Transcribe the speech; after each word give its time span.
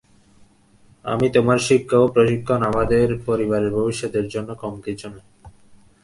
কিন্তু 1.05 1.27
তোমার 1.33 1.57
শিক্ষা 1.59 1.95
এবং 1.97 2.09
প্রশিক্ষণ 2.13 2.59
আমাদের 2.61 3.07
পরিবারের 3.25 3.71
ভবিষ্যতের 3.71 4.25
জন্য 4.27 4.49
কম 4.55 4.73
কিছু 4.81 5.05
নয়। 5.09 5.25